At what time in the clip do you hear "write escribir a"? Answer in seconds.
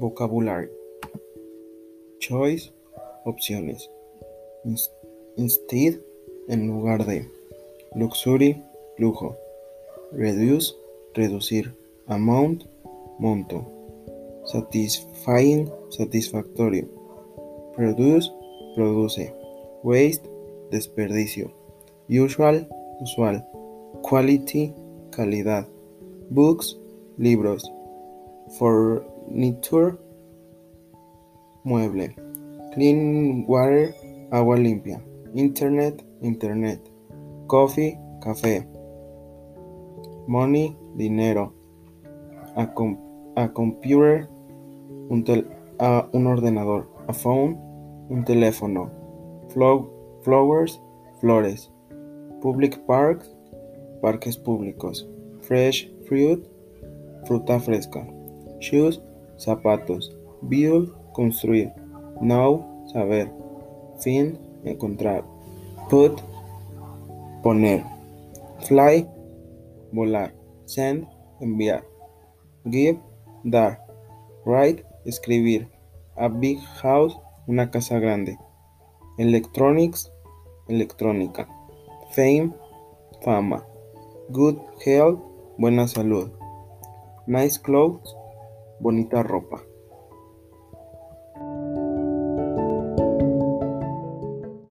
74.44-76.28